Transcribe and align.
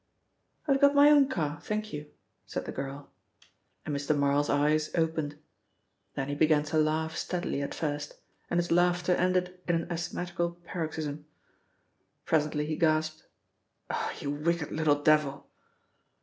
"I've 0.67 0.81
got 0.81 0.95
my 0.95 1.11
own 1.11 1.27
car, 1.29 1.59
thank 1.61 1.93
you," 1.93 2.09
said 2.47 2.65
the 2.65 2.71
girl, 2.71 3.11
and 3.85 3.95
Mr. 3.95 4.17
Marl's 4.17 4.49
eyes 4.49 4.89
opened. 4.95 5.37
Then 6.15 6.27
he 6.27 6.33
began 6.33 6.63
to 6.63 6.79
laugh 6.79 7.15
steadily 7.15 7.61
at 7.61 7.75
first, 7.75 8.15
and 8.49 8.57
his 8.57 8.71
laughter 8.71 9.11
ended 9.13 9.59
in 9.67 9.75
an 9.75 9.91
asthmatical 9.91 10.53
paroxysm. 10.65 11.27
Presently 12.25 12.65
he 12.65 12.77
gasped: 12.77 13.27
"Oh, 13.91 14.11
you 14.19 14.31
wicked 14.31 14.71
little 14.71 14.99
devil!" 14.99 15.47